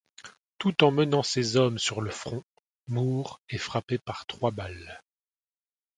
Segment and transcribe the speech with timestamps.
[0.57, 2.43] Tout en menant ses hommes sur le front,
[2.87, 4.99] Moore est frappé par trois balles.